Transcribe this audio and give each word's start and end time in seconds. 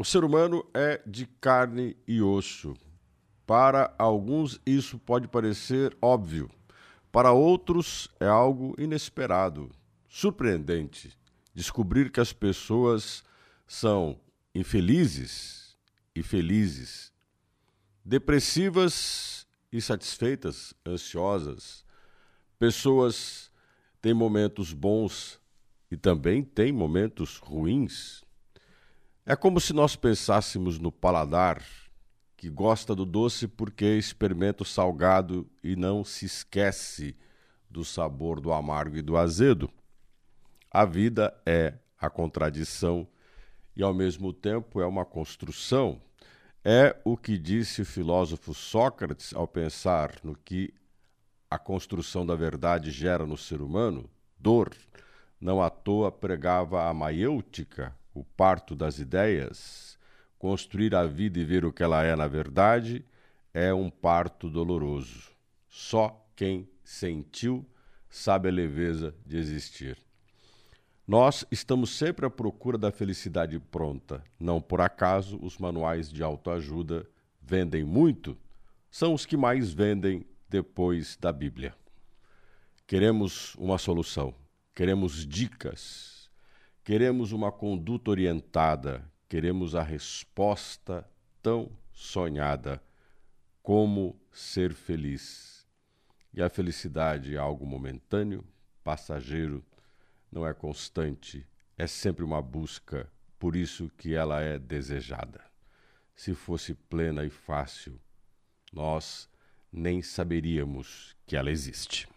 O 0.00 0.04
ser 0.04 0.24
humano 0.24 0.64
é 0.72 0.98
de 1.06 1.26
carne 1.26 1.94
e 2.08 2.22
osso. 2.22 2.74
Para 3.46 3.94
alguns, 3.98 4.58
isso 4.64 4.98
pode 4.98 5.28
parecer 5.28 5.94
óbvio. 6.00 6.50
Para 7.12 7.32
outros, 7.32 8.08
é 8.18 8.26
algo 8.26 8.74
inesperado, 8.78 9.70
surpreendente. 10.08 11.14
Descobrir 11.52 12.10
que 12.10 12.18
as 12.18 12.32
pessoas 12.32 13.22
são 13.66 14.18
infelizes 14.54 15.76
e 16.14 16.22
felizes, 16.22 17.12
depressivas 18.02 19.46
e 19.70 19.82
satisfeitas, 19.82 20.72
ansiosas. 20.86 21.84
Pessoas 22.58 23.52
têm 24.00 24.14
momentos 24.14 24.72
bons 24.72 25.38
e 25.90 25.96
também 25.98 26.42
têm 26.42 26.72
momentos 26.72 27.36
ruins. 27.36 28.24
É 29.30 29.36
como 29.36 29.60
se 29.60 29.72
nós 29.72 29.94
pensássemos 29.94 30.80
no 30.80 30.90
paladar 30.90 31.62
que 32.36 32.50
gosta 32.50 32.96
do 32.96 33.06
doce 33.06 33.46
porque 33.46 33.84
experimenta 33.96 34.64
o 34.64 34.66
salgado 34.66 35.48
e 35.62 35.76
não 35.76 36.02
se 36.02 36.26
esquece 36.26 37.16
do 37.70 37.84
sabor 37.84 38.40
do 38.40 38.52
amargo 38.52 38.96
e 38.96 39.02
do 39.02 39.16
azedo. 39.16 39.70
A 40.68 40.84
vida 40.84 41.32
é 41.46 41.74
a 41.96 42.10
contradição 42.10 43.06
e, 43.76 43.84
ao 43.84 43.94
mesmo 43.94 44.32
tempo, 44.32 44.80
é 44.80 44.86
uma 44.86 45.04
construção. 45.04 46.02
É 46.64 46.96
o 47.04 47.16
que 47.16 47.38
disse 47.38 47.82
o 47.82 47.86
filósofo 47.86 48.52
Sócrates 48.52 49.32
ao 49.32 49.46
pensar 49.46 50.16
no 50.24 50.34
que 50.34 50.74
a 51.48 51.56
construção 51.56 52.26
da 52.26 52.34
verdade 52.34 52.90
gera 52.90 53.24
no 53.24 53.36
ser 53.36 53.62
humano: 53.62 54.10
dor. 54.36 54.74
Não 55.40 55.62
à 55.62 55.70
toa 55.70 56.10
pregava 56.10 56.90
a 56.90 56.92
maiêutica, 56.92 57.94
o 58.20 58.24
parto 58.36 58.74
das 58.74 58.98
ideias, 58.98 59.90
Construir 60.40 60.94
a 60.94 61.04
vida 61.04 61.38
e 61.38 61.44
ver 61.44 61.66
o 61.66 61.72
que 61.72 61.82
ela 61.82 62.02
é 62.02 62.16
na 62.16 62.26
verdade 62.26 63.04
é 63.52 63.74
um 63.74 63.90
parto 63.90 64.48
doloroso. 64.48 65.30
Só 65.68 66.26
quem 66.34 66.66
sentiu 66.82 67.62
sabe 68.08 68.48
a 68.48 68.50
leveza 68.50 69.14
de 69.26 69.36
existir. 69.36 69.98
Nós 71.06 71.44
estamos 71.50 71.90
sempre 71.90 72.24
à 72.24 72.30
procura 72.30 72.78
da 72.78 72.90
felicidade 72.90 73.58
pronta. 73.58 74.24
Não 74.38 74.62
por 74.62 74.80
acaso 74.80 75.38
os 75.42 75.58
manuais 75.58 76.10
de 76.10 76.22
autoajuda 76.22 77.06
vendem 77.42 77.84
muito, 77.84 78.34
são 78.90 79.12
os 79.12 79.26
que 79.26 79.36
mais 79.36 79.70
vendem 79.70 80.24
depois 80.48 81.18
da 81.20 81.30
Bíblia. 81.30 81.74
Queremos 82.86 83.54
uma 83.56 83.76
solução, 83.76 84.34
queremos 84.74 85.26
dicas, 85.26 86.19
queremos 86.90 87.30
uma 87.30 87.52
conduta 87.52 88.10
orientada, 88.10 89.08
queremos 89.28 89.76
a 89.76 89.82
resposta 89.84 91.08
tão 91.40 91.70
sonhada 91.92 92.82
como 93.62 94.20
ser 94.32 94.74
feliz. 94.74 95.64
E 96.34 96.42
a 96.42 96.50
felicidade 96.50 97.36
é 97.36 97.38
algo 97.38 97.64
momentâneo, 97.64 98.44
passageiro, 98.82 99.64
não 100.32 100.44
é 100.44 100.52
constante, 100.52 101.46
é 101.78 101.86
sempre 101.86 102.24
uma 102.24 102.42
busca, 102.42 103.08
por 103.38 103.54
isso 103.54 103.88
que 103.96 104.12
ela 104.12 104.40
é 104.40 104.58
desejada. 104.58 105.44
Se 106.16 106.34
fosse 106.34 106.74
plena 106.74 107.24
e 107.24 107.30
fácil, 107.30 108.00
nós 108.72 109.30
nem 109.72 110.02
saberíamos 110.02 111.14
que 111.24 111.36
ela 111.36 111.52
existe. 111.52 112.08